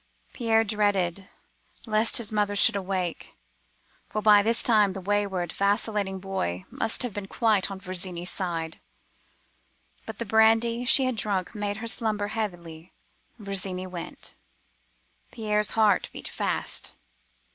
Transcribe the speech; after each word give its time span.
Pierre 0.33 0.63
dreaded 0.63 1.29
lest 1.85 2.17
his 2.17 2.31
mother 2.31 2.55
should 2.55 2.75
awake 2.75 3.35
(for 4.09 4.19
by 4.19 4.41
this 4.41 4.63
time 4.63 4.93
the 4.93 4.99
wayward, 4.99 5.53
vacillating 5.53 6.17
boy 6.17 6.65
must 6.71 7.03
have 7.03 7.13
been 7.13 7.27
quite 7.27 7.69
on 7.69 7.79
Virginie's 7.79 8.31
side), 8.31 8.79
but 10.07 10.17
the 10.17 10.25
brandy 10.25 10.85
she 10.85 11.05
had 11.05 11.15
drunk 11.17 11.53
made 11.53 11.77
her 11.77 11.87
slumber 11.87 12.29
heavily. 12.29 12.91
Virginie 13.37 13.85
went. 13.85 14.33
Pierre's 15.29 15.69
heart 15.77 16.09
beat 16.11 16.27
fast. 16.27 16.93